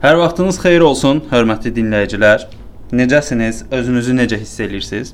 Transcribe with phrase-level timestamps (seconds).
[0.00, 2.46] Hər vaxtınız xeyir olsun, hörmətli dinləyicilər.
[2.96, 3.58] Necəsiniz?
[3.68, 5.10] Özünüzü necə hiss edirsiniz?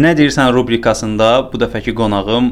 [0.00, 2.46] Nə deyirsən rubrikasında bu dəfəki qonağım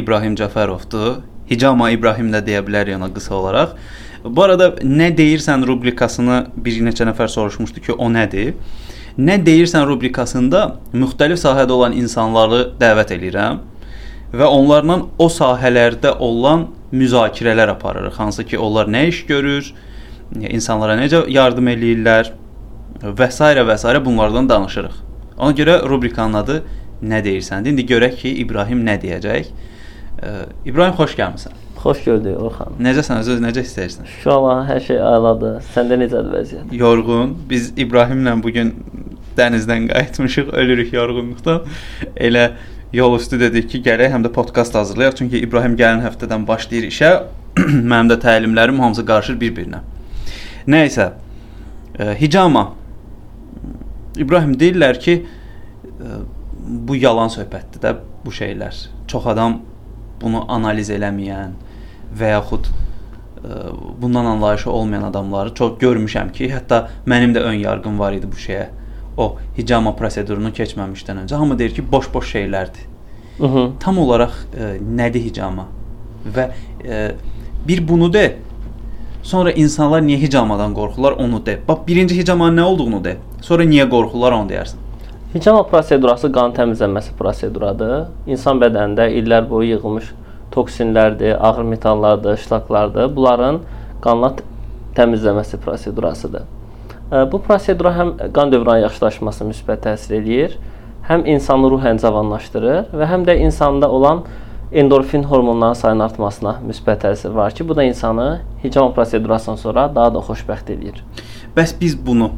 [0.00, 1.18] İbrahim Cəfərovdur.
[1.50, 3.76] Hicama İbrahim də deyə bilərik ona qısa olaraq.
[4.24, 8.56] Bu arada nə deyirsən rubrikasını bir neçə nəfər soruşmuşdu ki, o nədir?
[9.20, 10.64] Nə deyirsən rubrikasında
[10.96, 13.60] müxtəlif sahədə olan insanları dəvət eləyirəm
[14.32, 18.16] və onlarla o sahələrdə olan müzakirələr aparırıq.
[18.16, 19.74] Hansı ki, onlar nə iş görür,
[20.40, 22.32] insanlara necə yardım eləyirlər
[23.02, 23.40] və s.
[23.68, 24.04] və s.
[24.04, 24.94] bunlardan danışırıq.
[25.38, 26.62] Ona görə rubrikanın adı
[27.02, 27.68] nə deyirsən?
[27.68, 29.50] İndi görək ki, İbrahim nə deyəcək.
[30.64, 31.58] İbrahim xoş gəlmisən.
[31.82, 32.76] Xoş gördük Orxan.
[32.78, 33.18] Necəsən?
[33.24, 34.06] Özün necə edirsən?
[34.22, 35.56] Şu an hər şey əladır.
[35.74, 36.74] Səndə necədir vəziyyət?
[36.78, 37.32] Yorğun.
[37.50, 38.70] Biz İbrahimlə bu gün
[39.38, 41.66] dənizdən qayıtmışıq, ölürük yorğunluqdan.
[42.16, 42.52] Elə
[42.92, 47.12] yol üstü dedik ki, gərək həm də podkast hazırlayaq, çünki İbrahim gələn həftədən başlayır işə.
[47.90, 49.82] Mənim də təlimlərim hamısı qarışır bir-birinə.
[50.68, 51.12] Nəysə,
[51.98, 52.72] e, hicama
[54.16, 56.20] İbrahim deyirlər ki, e,
[56.86, 58.76] bu yalan söhbətdir də bu şeylər.
[59.08, 59.60] Çox adam
[60.22, 61.56] bunu analiz eləməyən
[62.18, 63.48] və yaxud e,
[64.02, 68.38] bundan anlayışı olmayan adamları çox görmüşəm ki, hətta mənim də ön yarğım var idi bu
[68.38, 68.68] şeyə.
[69.16, 72.86] O hicama prosedurunu keçməmişdən öncə hamı deyir ki, boş-boş şeylərdir.
[73.38, 73.70] Hı -hı.
[73.80, 75.66] Tam olaraq ə, nədir hicama?
[76.36, 76.50] Və
[76.84, 77.12] ə,
[77.68, 78.36] bir bunu de,
[79.22, 81.58] Sonra insanlar niyə hicamadan qorxurlar onu de.
[81.68, 83.16] Bax birinci hicamanın nə olduğunu de.
[83.40, 84.80] Sonra niyə qorxurlar onu deyərsən.
[85.34, 88.08] Hicama prosedurası qan təmizlənməsi proseduradır.
[88.26, 90.10] İnsan bədənində illər boyu yığılmış
[90.52, 93.14] toksinlərdir, ağır metallardır, işlaqlardır.
[93.16, 93.62] Bunların
[94.02, 94.34] qanla
[94.98, 96.42] təmizləməsi prosedurasıdır.
[97.32, 100.58] Bu prosedura həm qan dövranı yaxşılaşmasına müsbət təsir eləyir,
[101.08, 104.22] həm insanı ruhən cavanlaşdırır və həm də insanda olan
[104.72, 110.14] endorfin hormonlarının sayının artmasına müsbət təsir var ki, bu da insanı hicama prosedurasından sonra daha
[110.14, 111.02] da xoşbəxt eləyir.
[111.56, 112.30] Bəs biz bunu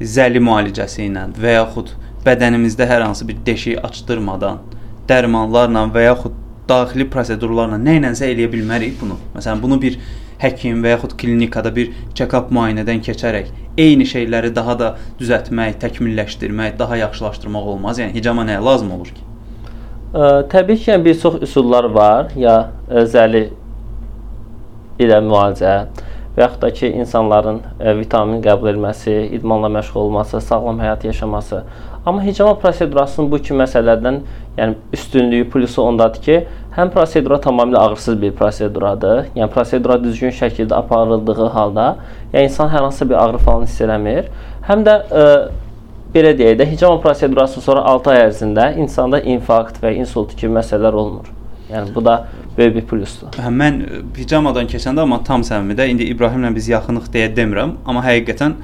[0.00, 1.94] zəli müalicəsi ilə və yaxud
[2.26, 4.58] bədənimizdə hər hansı bir deşik açdırmadan
[5.08, 9.18] dərmanlarla və yaxud daxili prosedurlarla nə ilənsə eləyə bilmərik bunu.
[9.36, 9.98] Məsələn, bunu bir
[10.42, 16.98] həkim və yaxud klinikada bir check-up müayinədən keçərək eyni şeyləri daha da düzəltmək, təkmilləşdirmək, daha
[17.06, 18.02] yaxşılaşdırmaq olmaz.
[18.02, 19.31] Yəni hicama nəyə lazım olur ki?
[20.12, 22.56] Təbii ki, yəni bir çox üsullar var, ya
[23.08, 23.46] zəli
[25.00, 25.76] ilə müalicə
[26.32, 31.62] və yaxud da ki, insanların ə, vitamin qəbul etməsi, idmanla məşğul olması, sağlam həyat yaşaması.
[32.04, 34.20] Amma hicama prosedurasının bu iki məsələlərdən,
[34.58, 36.38] yəni üstünlüyü, plusu ondadır ki,
[36.76, 39.26] həm prosedura tamamilə ağırsız bir proseduradır.
[39.36, 41.88] Yəni prosedura düzgün şəkildə aparıldığı halda,
[42.32, 44.28] yəni insan hər hansı bir ağrı falan hiss eləmir.
[44.68, 45.28] Həm də ə,
[46.14, 50.98] belə deyək də, hicama prosedurasından sonra 6 ay ərzində insanda infarkt və insult kimi məsələlər
[51.04, 51.30] olmur.
[51.72, 52.18] Yəni bu da
[52.56, 53.32] böyük bir plusdur.
[53.40, 53.80] Hə mən
[54.18, 58.58] hicamadan keçəndə amma tam səmimidə indi İbrahimlə biz yaxınıq deyə demirəm, amma həqiqətən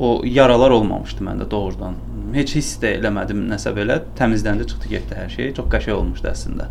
[0.00, 1.98] o yaralar olmamışdı məndə doğrudan.
[2.34, 4.00] Heç hiss də eləmədim nəsə belə.
[4.18, 5.52] Təmizləndi, çıxdı, getdi hər şey.
[5.58, 6.70] Çox qəşəng olmuşdu əslində.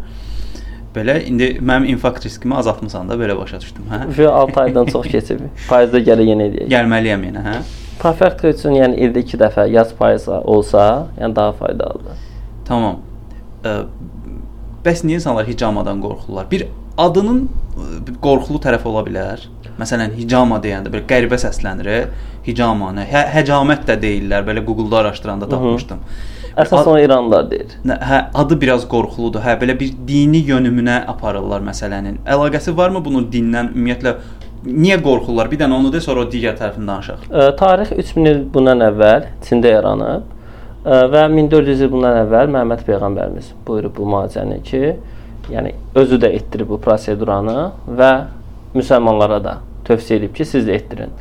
[0.94, 4.02] Belə indi mənim infarkt riskimi azaltmısan da belə başa düşdüm, hə?
[4.18, 5.46] Şu 6 aydan çox keçib.
[5.70, 6.68] Faizdə gələ yenə eləyək.
[6.74, 7.56] Gəlməliyəm yenə, hə?
[8.02, 12.22] Profilaktika üçün yəni ildə 2 dəfə yaz payızı olsa, yəni daha faydalıdır.
[12.68, 13.02] Tamam.
[14.84, 16.50] Bəs niyə insanlar hicamadan qorxurlar?
[16.52, 16.68] Bir
[16.98, 17.46] adının
[18.22, 19.48] qorxulu tərəfi ola bilər.
[19.80, 22.12] Məsələn, hicama deyəndə belə qəribə səslənir.
[22.46, 23.08] Hicama nə?
[23.10, 24.44] Hə, həcamət də deyirlər.
[24.46, 26.04] Belə Google-da araşdıranda tapmışdım.
[26.54, 27.72] Əsas onu İranlılar deyir.
[27.88, 29.42] Hə, adı biraz qorxuludur.
[29.42, 32.20] Hə, belə bir dini yönümünə aparırlar məsələnin.
[32.30, 34.18] Əlaqəsi varmı bunun dindən ümumiyyətlə
[34.66, 35.50] niyə qorxurlar?
[35.52, 37.26] Bir dənə onu de, sonra o digər tərəfini danışaq.
[37.30, 40.30] Ə, tarix 3000 il bundan əvvəl Çində yaranıb
[40.86, 44.84] ə, və 1400 il bundan əvvəl Məhəmməd peyğəmbərimiz buyurub bu müalicəni ki,
[45.52, 47.58] yəni özü də etdirib bu proseduranı
[48.00, 48.12] və
[48.74, 49.58] müsəlmanlara da
[49.88, 51.12] tövsiyə edib ki, siz də etdirin.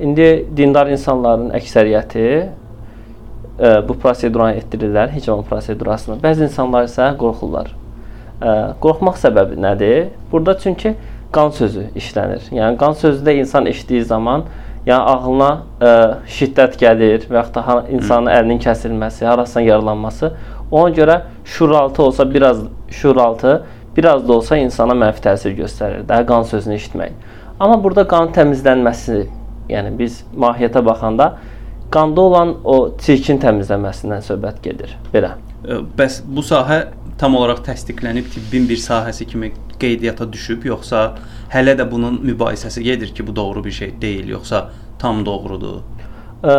[0.00, 6.20] İndi dindar insanların əksəriyyəti ə, bu proseduranı etdirirlər, hicama prosedurasını.
[6.20, 7.72] Bəzi insanlar isə qorxurlar.
[8.42, 8.54] Ə,
[8.84, 10.10] qorxmaq səbəbi nədir?
[10.32, 10.94] Burada çünki
[11.32, 12.48] qan sözü işlənir.
[12.52, 14.44] Yəni qan sözü də insan eşitdiyi zaman
[14.86, 15.50] yəni ağlına
[15.80, 15.92] ə,
[16.26, 18.38] şiddət gəlir və yaxud da insanın Hı.
[18.40, 20.32] əlinin kəsilməsi, harasından yaralanması.
[20.70, 23.64] Ona görə şuuraltı olsa biraz şuuraltı
[23.96, 27.12] biraz da olsa insana mənfi təsir göstərir də qan sözünü eşitmək.
[27.60, 29.26] Amma burada qanın təmizlənməsi,
[29.70, 31.36] yəni biz mahiyyətə baxanda
[31.92, 34.96] qanda olan o çirkin təmizlənməsindən söhbət gedir.
[35.12, 35.36] Belə.
[35.98, 36.86] Bəs bu sahə
[37.20, 39.52] tam olaraq təsdiqlənib tibbin bir sahəsi kimi
[39.82, 41.02] qeydiyyata düşüb, yoxsa
[41.52, 44.68] hələ də bunun mübahisəsi gedir ki, bu doğru bir şey deyil, yoxsa
[45.02, 45.82] tam doğrudur?
[46.42, 46.56] Ə,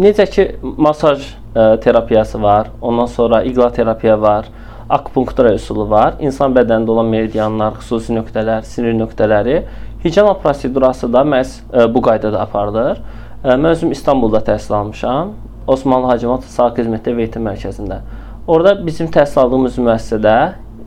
[0.00, 1.22] necə ki, masaj
[1.54, 4.48] ə, terapiyası var, ondan sonra iqla terapiya var,
[4.92, 6.18] akupunktura üsulu var.
[6.20, 9.62] İnsan bədənində olan meridianlar, xüsusi nöqtələr, sinir nöqtələri
[10.02, 13.00] hicama prosedurası da məhz ə, bu qaydada aparılır.
[13.44, 15.32] Mən özüm İstanbulda təhsil almışam.
[15.66, 18.00] Osmanlı Hacivat Sağ Xidmətdə Eğitim Mərkəzində.
[18.46, 20.36] Orada bizim təhsil aldığımız müəssisədə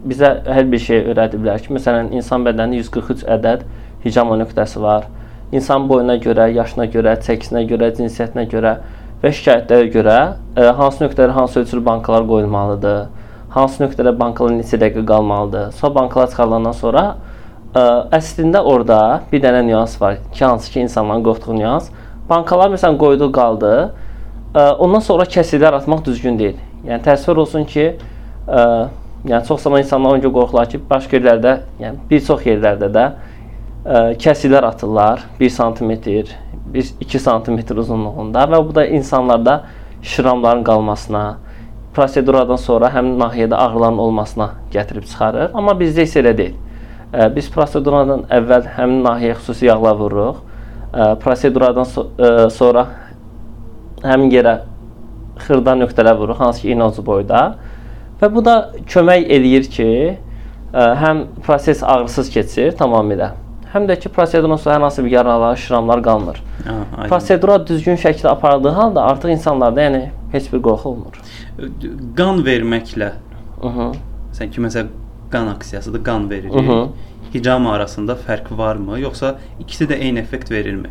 [0.05, 3.65] bizə hər bir şey öyrədiblər ki, məsələn, insan bədənində 143 ədəd
[4.05, 5.07] hicama nöqtəsi var.
[5.55, 8.75] İnsan boyuna görə, yaşına görə, çəkisinə görə, cinsiyyətinə görə
[9.23, 10.17] və şikayətlərə görə
[10.57, 13.05] ə, hansı nöqtələrə hansı ölçülü bankalar qoyulmalıdır,
[13.55, 15.71] hansı nöqtədə bankalar neçə dəqiqə qalmalıdır.
[15.79, 17.05] Sonra bankalar çıxarılandan sonra
[17.73, 17.85] ə,
[18.19, 18.99] əslində orada
[19.31, 21.89] bir dənə nüans var ki, hansı ki insanların qorxduğu nüans.
[22.29, 23.73] Bankalar məsələn qoydu qaldı.
[24.53, 26.61] Ə, ondan sonra kəsiklər atmaq düzgün deyil.
[26.85, 27.89] Yəni təsəvvür olsun ki,
[28.45, 28.61] ə,
[29.25, 33.05] yəni çox zaman insanlar onca qorxurlar ki, başqa yerlərdə, yəni bir çox yerlərdə də
[33.85, 35.91] ə, kəsiklər atırlar 1 sm,
[36.75, 39.63] 1-2 sm uzunluğunda və bu da insanlarda
[40.01, 41.23] şiramların qalmasına,
[41.95, 45.53] proseduradan sonra həmin nahiyədə ağrıların olmasına gətirib çıxarır.
[45.53, 46.57] Amma bizdə isə elə deyil.
[47.13, 50.41] Ə, biz proseduradan əvvəl həmin nahiyəyə xüsusi yağlar vururuq.
[50.91, 52.87] Ə, proseduradan so ə, sonra
[54.03, 54.57] həmin yerə
[55.45, 57.55] xırda nöqtələr vururuq, hansı ki, ucu boyda.
[58.21, 59.89] Və bu da kömək eləyir ki,
[60.73, 63.33] həm proses ağrısız keçir tamamilə
[63.75, 66.41] həm də ki, prosedurdan sonra hər hansı bir yaralar, şiramlar qalmır.
[66.65, 71.19] Ha, Prosedura düzgün şəkildə aparıldığı halda artıq insanlarda yəni heç bir qorxu olmur.
[72.17, 73.11] Qan verməklə
[73.61, 73.89] -hı.
[74.37, 74.93] sən ki, məsələn,
[75.31, 76.53] qan aksiyasıdır, qan veririk.
[76.53, 76.87] Hı -hı.
[77.33, 80.89] Hicam arasında fərq varmı, yoxsa ikisi də eyni effekt verirmi?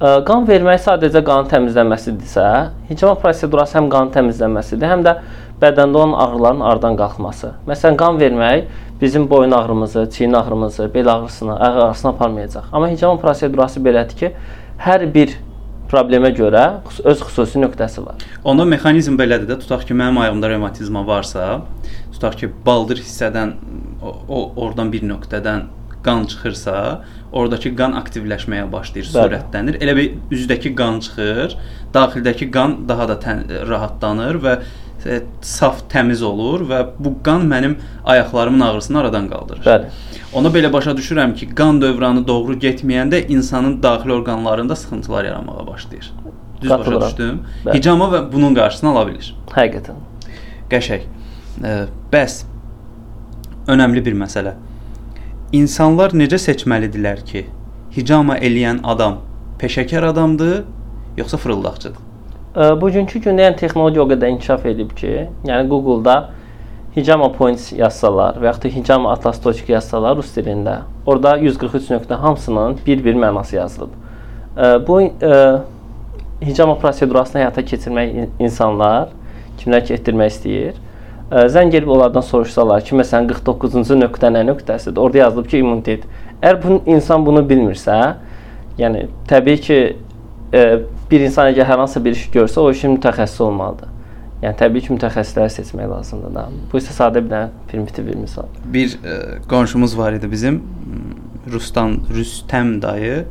[0.00, 2.46] Qan vermək sadəcə qanın təmizlənməsidirsə,
[2.90, 5.18] hicama prosedurası həm qanın təmizlənməsidir, həm də
[5.62, 7.52] bədəndə olan ağrıların aradan qalxması.
[7.68, 8.66] Məsələn, qan vermək
[9.00, 12.68] bizim boyun ağrımızı, çiyin ağrımızı, bel ağrısını, ayaq ağrısını aparmayacaq.
[12.72, 14.32] Amma hicama prosedurası belədir ki,
[14.78, 15.36] hər bir
[15.92, 16.64] problemə görə
[17.04, 18.22] öz xüsusi nöqtəsi var.
[18.44, 21.60] Onda mexanizm belədir də, tutaq ki, mənim ayağımda revmatizma varsa,
[22.14, 23.54] tutaq ki, baldır hissədən
[24.02, 25.68] o, o oradan bir nöqtədən
[26.02, 26.76] qan çıxırsa,
[27.32, 29.18] oradakı qan aktivləşməyə başlayır, Bəli.
[29.18, 29.78] sürətlənir.
[29.84, 31.58] Elə bir üzdəki qan çıxır,
[31.94, 34.56] daxildəki qan daha da tən, rahatlanır və
[35.42, 39.64] saf, təmiz olur və bu qan mənim ayaqlarımın ağrısını aradan qaldırır.
[39.66, 39.90] Bəli.
[40.38, 46.12] Ona belə başa düşürəm ki, qan dövranı doğru getməyəndə insanın daxili orqanlarında sıxıntılar yaranmağa başlayır.
[46.60, 47.00] Düz Qatılıram.
[47.00, 47.40] başa düşdüm.
[47.64, 47.74] Bəli.
[47.76, 49.34] Hicama və bunun qarşısını ala bilir.
[49.56, 49.98] Həqiqətən.
[50.70, 51.08] Qəşəng.
[51.64, 51.74] E,
[52.12, 52.42] bəs
[53.68, 54.54] önəmli bir məsələ.
[55.52, 57.46] İnsanlar necə seçməlidirlər ki,
[57.96, 59.18] hicama eləyən adam
[59.60, 60.64] peşəkar adamdır,
[61.16, 62.11] yoxsa fırıldaqçıdır?
[62.54, 65.12] Bugünkü gündə yəni texnologiya o qədər inkişaf edib ki,
[65.48, 66.16] yəni Google-da
[66.92, 72.18] Hijama Points yazsalar və yaxud da Hijama Atlas Toçik yazsalar rus dilində, orada 143 nöqtə
[72.20, 73.96] hamısının bir-bir mənası yazılıdır.
[74.86, 75.00] Bu
[76.44, 79.08] hicama prosedurasını həyata keçirmək insanlar
[79.62, 80.74] kimlər ki etdirmək istəyir,
[81.32, 85.00] zəng edib onlardan soruşsalar ki, məsələn 49-cu nöqtə nə nöqtəsidir?
[85.00, 86.04] Orada yazılıb ki, immunitet.
[86.42, 87.96] Əgər bu insan bunu bilmirsə,
[88.76, 89.78] yəni təbii ki,
[91.12, 93.90] bir insan əgər hər hansı bir iş görsə, o işin mütəxəssisi olmalıdır.
[94.42, 96.46] Yəni təbii ki, mütəxəssisləri seçmək lazımdır da.
[96.72, 98.48] Bu isə sadə bir dənə primitiv bir misal.
[98.74, 100.58] Bir ə, e, qonşumuz var idi bizim
[101.52, 103.22] Rusdan Rüstəm dayı.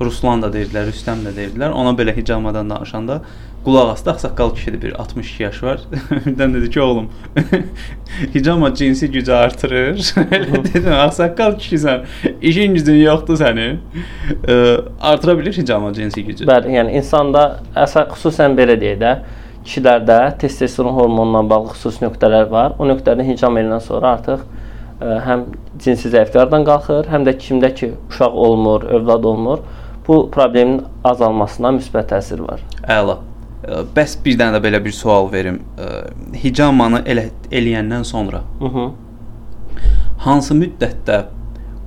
[0.00, 1.72] Ruslan da deyirdilər, Rüstəm də deyirdilər.
[1.76, 3.20] Ona belə hicamadan danışanda
[3.64, 5.80] qulaq asdı, ağsaqqal kişidir, bir 62 yaş var.
[6.26, 7.10] Birdən dedi ki, oğlum,
[8.34, 9.98] hicama cinsi gücü artırır.
[9.98, 12.00] Elə dedim, ağsaqqal kişisən,
[12.42, 13.78] işin gücün yoxdur sənin.
[14.48, 16.48] E, artıra bilir hicama cinsi gücü.
[16.48, 19.14] Bəli, yəni insanda əsas xüsusən belə deyək də,
[19.64, 22.78] kişilərdə testosteron hormonundan bağlı xüsusi nöqtələr var.
[22.78, 24.46] O nöqtədən hicam eləndən sonra artıq
[25.00, 25.44] ə, həm
[25.78, 29.66] cinsi zəifliklərdən qalxır, həm də kimdə ki uşaq olmur, övlad olmur,
[30.08, 32.64] bu problemin azalmasına müsbət təsir var.
[32.88, 33.20] Əla.
[33.96, 35.60] Bəs bir dənə də belə bir sual verim.
[36.44, 38.90] Hicamanı elə eləyəndən sonra -hı.
[40.18, 41.24] hansı müddətdə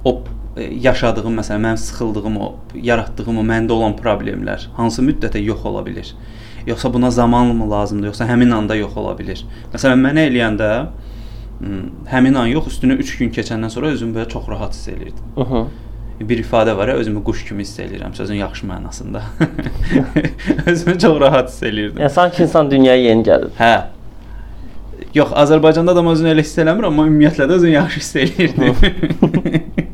[0.06, 0.22] o
[0.58, 6.13] yaşadığım, məsələn, mənim sıxıldığım o, yaratdığım o məndə olan problemlər hansı müddətə yox ola bilər?
[6.65, 9.42] Yoxsa buna zamanmı lazımdır, yoxsa həmin anda yox ola bilər?
[9.74, 10.70] Məsələn, mənə eləyəndə
[12.12, 15.25] həmin an yox, üstünə 3 gün keçəndən sonra özümü belə çox rahat hiss elirdim.
[15.36, 15.65] Hı -hı
[16.20, 19.22] bir ifadə var ya, özümü quş kimi hiss eləyirəm, sözün yaxşı mənasında.
[20.72, 22.01] özümü çox rahat hiss eləyirdim.
[22.01, 23.51] Yəni sanki insan dünyaya yeni gəlir.
[23.60, 23.74] Hə.
[25.13, 28.75] Yox, Azərbaycanda da özünü elə hiss eləmir, amma ümumiyyətlə də özünü yaxşı hiss eləyirdim.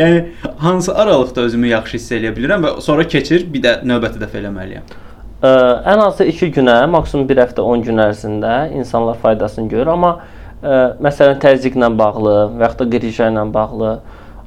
[0.00, 0.24] yəni
[0.58, 4.96] hansı aralıqda özümü yaxşı hiss eləyə bilirəm və sonra keçir, bir də növbəti dəfə eləməliyəm.
[5.44, 5.50] Ə,
[5.92, 10.96] ən azı 2 günə, maksimum 1 həftə 10 gün ərzində insanlar faydasını görür, amma ə,
[11.04, 13.98] məsələn təzyiqlə bağlı və yaxud da qrija ilə bağlı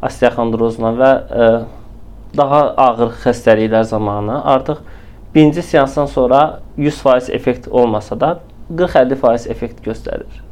[0.06, 1.80] osteoxondrozla və ə, e,
[2.38, 4.84] daha ağır xəstəliklər zamanı artıq
[5.36, 8.40] birinci seansdan sonra 100% effekt olmasa da
[8.76, 10.44] 40-50% effekt göstərir.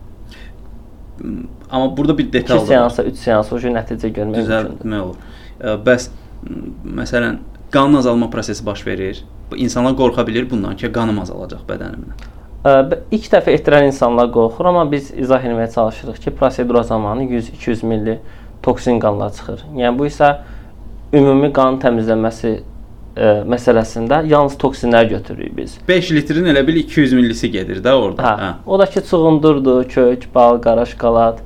[1.71, 2.61] Amma burada bir detal var.
[2.61, 4.41] 2 seansa, 3 seansa o nəticə görmək.
[4.41, 5.35] Düzəltmək olur.
[5.59, 6.09] Ə, bəs
[6.85, 7.39] məsələn
[7.73, 9.23] qan azalma prosesi baş verir.
[9.55, 12.25] İnsanlar qorxa bilir bundan ki, qanım azalacaq bədənimdən.
[12.67, 17.85] Ə, ilk dəfə etdirən insanlar qorxur, amma biz izah etməyə çalışırıq ki, prosedura zamanı 100-200
[17.85, 18.19] milli
[18.67, 19.63] toksin qanlar çıxır.
[19.79, 20.33] Yəni bu isə
[21.15, 22.53] ümumi qan təmizlənməsi
[23.17, 25.77] ə, məsələsində yalnız toksinlər götürürük biz.
[25.87, 28.23] 5 litrin elə bil 200 millisi gedir də orada.
[28.23, 28.33] Hə.
[28.43, 28.51] hə.
[28.65, 31.39] O da ki, çuğundurdur, kök, bal, qara şokolad,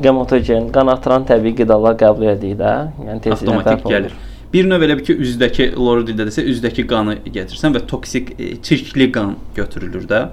[0.00, 2.74] gematogen, qan artıran təbii qidalar qəbul edirik də.
[3.04, 4.16] Yəni tezliklə avtomatik gəlir.
[4.54, 9.10] Bir növ elə bir ki, üzdəki loridildə desə, üzdəki qanı gətirsən və toksik e, çirkli
[9.14, 10.26] qan götürülür də.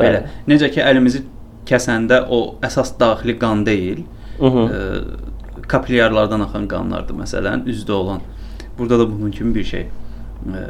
[0.00, 0.24] Belə.
[0.24, 0.38] Bəli.
[0.50, 1.22] Necə ki, əlimizi
[1.68, 4.02] kəsəndə o əsas daxili qan deyil.
[4.40, 5.29] Hı e,
[5.70, 8.20] kapilyarlardan axan qanlardır məsələn, üzdə olan.
[8.78, 9.80] Burada da bunun kimi bir şey.
[9.80, 10.60] E,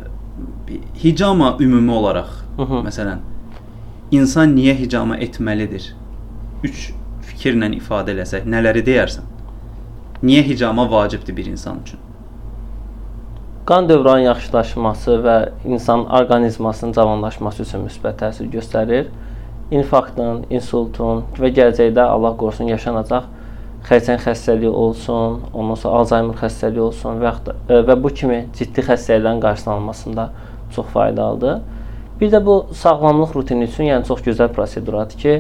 [1.05, 2.85] hicama ümumi olaraq, Hı -hı.
[2.89, 3.19] məsələn,
[4.11, 5.95] insan niyə hicama etməlidir?
[6.65, 6.93] 3
[7.31, 9.25] fikirlə ifadə eləsək, nələri deyərsən?
[10.23, 11.99] Niyə hicama vacibdir bir insan üçün?
[13.65, 19.07] Qan dövranının yaxşılaşması və insan orqanizmasının cavanlaşması üçün müsbət təsir göstərir.
[19.71, 23.25] İnfarktın, insultun və gələcəkdə Allah qorusun yaşanacaq
[23.89, 28.85] xərçəng xəstəliyi olsun, ondan sonra Alzheimer xəstəliyi olsun və yaxud da, və bu kimi ciddi
[28.87, 30.31] xəstəliklərin qarşısının alınmasında
[30.75, 31.61] çox faydalıdır.
[32.21, 35.37] Bir də bu sağlamlıq rutini üçün yəni çox gözəl proseduradır ki,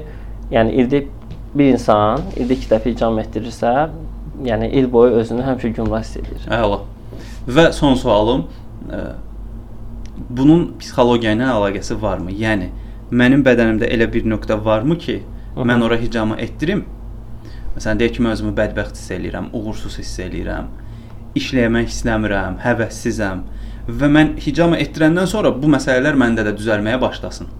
[0.50, 1.02] yəni ildə
[1.54, 3.74] bir insan ildə 2 dəfə icam etdirirsə,
[4.46, 6.46] yəni il boyu özünü həmişə gümrah hiss edir.
[6.48, 6.80] Əla.
[7.50, 8.46] Və son sualım
[8.88, 9.02] ə, e,
[10.30, 12.32] bunun psixologiya ilə əlaqəsi varmı?
[12.40, 12.70] Yəni
[13.10, 15.20] mənim bədənimdə elə bir nöqtə varmı ki,
[15.54, 15.66] Hı -hı.
[15.66, 16.84] mən ora hicama etdirim.
[17.76, 20.70] Məsələn, deyək ki, mən özümü bədbəxt hiss eləyirəm, uğursuz hiss eləyirəm,
[21.38, 23.44] işləmək istəmirəm, həvəssizəm
[24.00, 27.50] və mən hicama etdirəndən sonra bu məsələlər məndə də düzəlməyə başlasın.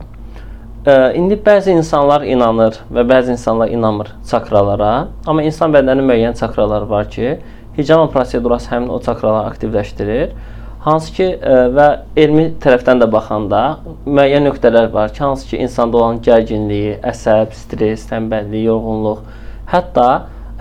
[0.80, 4.92] Ə, indi bəzi insanlar inanır və bəzi insanlar inanmır çakralara,
[5.28, 7.36] amma insan bədəninin müəyyən çakraları var ki,
[7.76, 10.32] hicama prosedurası həmin o çakraları aktivləşdirir.
[10.80, 11.86] Hansı ki ə, və
[12.16, 13.60] elmi tərəfdən də baxanda
[14.06, 19.20] müəyyən nöqtələr var ki, hansı ki insanda olan gərginliyi, əsəb, stress, tənbəllik, yorğunluq,
[19.70, 20.06] hətta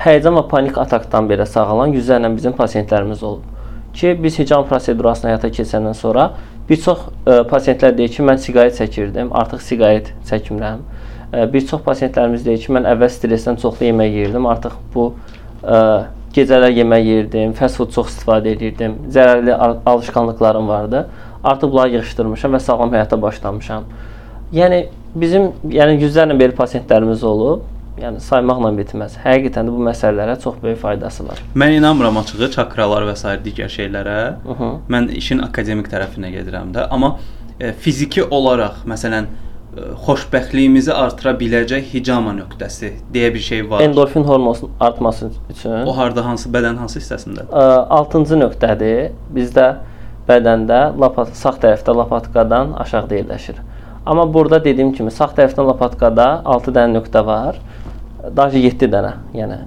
[0.04, 3.44] həyəcan və panik atakdan belə sağalan yüzlərlə bizim pasientlərimiz olub.
[3.94, 6.30] Ki biz hicam prosedurasını həyata keçəndən sonra
[6.70, 10.84] bir çox ə, e, pasientlər deyir ki, mən siqaret çəkirdim, artıq siqaret çəkmirəm.
[11.34, 15.08] Ə, bir çox pasientlərimiz deyir ki, mən əvvəl stressdən çoxlu yemək yeyirdim, artıq bu
[15.63, 15.80] ə,
[16.36, 21.08] gecələr yemək yeyirdim, fast food çox istifadə edirdim, zərərli al alışkanlıqlarım vardı.
[21.44, 23.89] Artıq bunları yığışdırmışam və sağlam həyata başlamışam.
[24.54, 24.84] Yəni
[25.16, 27.66] bizim yəni yüzlərlə belə pasientlərimiz olub.
[28.00, 29.18] Yəni saymaqla bitməz.
[29.24, 31.41] Həqiqətən də bu məsələlərə çox böyük faydası var.
[31.56, 34.18] Mən inanmıram açığı çakralar və sair digər şeylərə.
[34.46, 34.72] Hı -hı.
[34.89, 37.18] Mən işin akademik tərəfinə gedirəm də, amma
[37.60, 39.27] e, fiziki olaraq məsələn
[40.06, 43.84] xoşbəxtliyimizi artıra biləcək hicama nöqtəsi deyə bir şey var.
[43.86, 45.86] Endorfin hormonunun artması üçün.
[45.86, 47.53] O harda hansı bədən hansı hissəsindədir?
[48.00, 49.12] 6-cı nöqtədir.
[49.36, 49.68] Bizdə
[50.29, 53.62] bədəndə lapat sağ tərəfdə lapatkadan aşağıda yerləşir.
[54.06, 57.62] Amma burada dediyim kimi sağ tərəfdən lapatkada 6 dənə nöqtə var.
[58.35, 59.59] Daha 7 dənə, yəni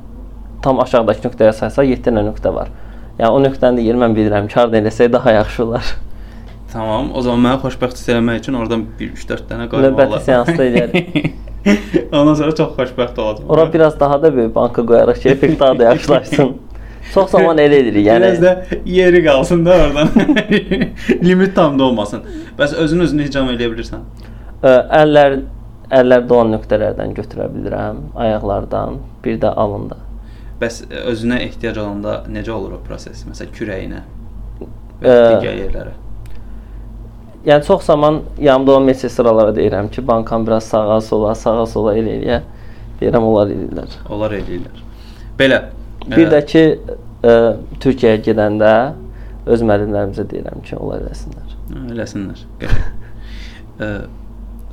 [0.63, 2.73] tam aşağıdakı nöqtəyə saysaq 7 dənə nöqtə var.
[3.19, 5.95] Yəni o nöqtənin də yeri mən bilirəm ki, harda eləsək daha yaxşı olar.
[6.73, 7.11] Tamam.
[7.15, 9.93] O zaman məni xoşbəxt hiss eləmək üçün oradan 1-3-4 dənə qoymalı.
[9.93, 11.33] Növbəti seansda edərik.
[12.13, 13.49] Ondan sonra çox xoşbəxt olacam.
[13.49, 16.57] Ora biraz daha da böyük banka qoyarıq ki, effekt daha da yaxşılaşsın.
[17.15, 18.07] Çox zaman elə edirik.
[18.07, 20.09] Yəni biraz da yeri qalsın da oradan.
[21.25, 22.23] Limit tam da olmasın.
[22.59, 24.07] Bəs özün özünü hicam eləyə bilirsən?
[24.63, 25.41] Ə, əllər
[25.93, 29.99] əllərdə olan nöqtələrdən götürə bilirəm, ayaqlardan, bir də alında.
[30.63, 33.25] Bəs özünə ehtiyac olanda necə olur o proses?
[33.29, 34.01] Məsələn, kürəyinə
[35.03, 35.93] və digər yerlərə.
[37.47, 42.17] Yəni çox zaman yanımda olan medsestralara deyirəm ki, bankan biraz sağa, sola, sağa, sola elə
[42.21, 42.41] eləyə.
[43.01, 43.97] Deyirəm onlar eləyirlər.
[44.15, 44.83] Onlar eləyirlər.
[45.41, 45.59] Belə.
[46.07, 46.31] Bir ə...
[46.37, 46.65] də ki,
[47.27, 47.35] ə,
[47.83, 48.73] Türkiyəyə gedəndə
[49.51, 51.57] öz müəllimlərimizə deyirəm ki, onlar eləsinlər.
[51.91, 52.47] Eləsinlər.
[53.83, 53.93] ə,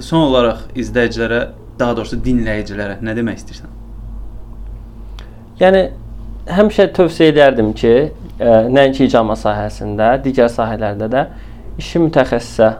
[0.03, 1.41] son olaraq izləyicilərə,
[1.79, 3.75] daha doğrusu dinləyicilərə nə demək istəyirsən?
[5.59, 5.83] Yəni
[6.55, 7.93] həmişə tövsiyə edərdim ki,
[8.39, 11.25] ə, nəinki icama sahəsində, digər sahələrdə də
[11.79, 12.71] işi mütəxəssisə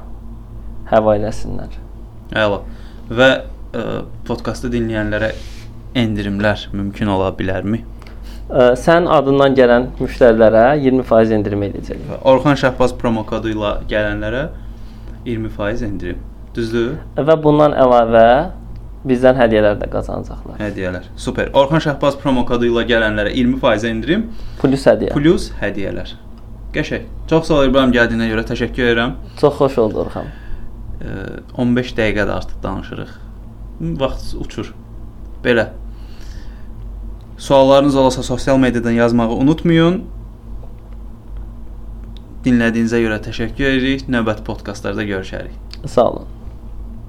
[0.90, 1.78] həvalə eləsinlər.
[2.40, 2.60] Əla.
[3.10, 3.42] Və ə,
[3.74, 3.86] e,
[4.28, 5.32] podkastı dinləyənlərə
[5.98, 7.82] endirimlər mümkün ola bilərmi?
[8.50, 12.10] Ə, sənin adından gələn müştərilərə 20% endirim edəcəyik.
[12.30, 14.48] Orxan Şəhbaz promo kodu ilə gələnlərə
[15.28, 16.29] 20% endirim.
[16.56, 16.98] Düzdür?
[17.16, 18.26] Və bundan əlavə
[19.08, 20.58] bizdən hədiyyələr də qazanacaqlar.
[20.60, 21.06] Hədiyyələr.
[21.16, 21.52] Super.
[21.54, 24.28] Orxan Şəhbaz promo kodu ilə gələnlərə 20% endirim,
[24.62, 25.16] plus hədiyyə.
[25.16, 26.16] Plus hədiyyələr.
[26.76, 27.08] Qəşəng.
[27.30, 29.16] Çox sağ ol İbrahim gəldiyinə görə təşəkkür edirəm.
[29.42, 30.30] Çox xoş oldu Orxan.
[31.58, 33.12] 15 dəqiqədə artıq danışırıq.
[34.02, 34.74] Vaxt uçur.
[35.46, 35.70] Belə.
[37.38, 40.02] Suallarınız olsa sosial mediadan yazmağı unutmayın.
[42.44, 44.08] dinlədiyinizə görə təşəkkür edirik.
[44.12, 45.56] Növbəti podkastlarda görüşərik.
[45.86, 46.39] Sağ olun.